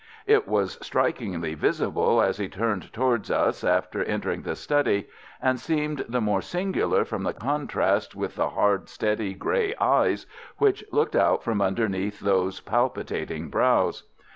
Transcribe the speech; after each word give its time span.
It 0.25 0.47
was 0.47 0.79
strikingly 0.81 1.53
visible 1.53 2.23
as 2.23 2.37
he 2.39 2.49
turned 2.49 2.91
towards 2.91 3.29
us 3.29 3.63
after 3.63 4.03
entering 4.03 4.41
the 4.41 4.55
study, 4.55 5.07
and 5.39 5.59
seemed 5.59 6.05
the 6.09 6.19
more 6.19 6.41
singular 6.41 7.05
from 7.05 7.21
the 7.21 7.35
contrast 7.35 8.15
with 8.15 8.35
the 8.35 8.49
hard, 8.49 8.89
steady 8.89 9.35
grey 9.35 9.75
eyes 9.75 10.25
which 10.57 10.83
looked 10.91 11.15
out 11.15 11.43
from 11.43 11.61
underneath 11.61 12.19
those 12.19 12.61
palpitating 12.61 13.49
brows. 13.49 14.01